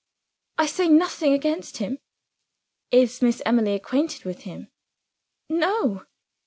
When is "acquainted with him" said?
3.75-4.71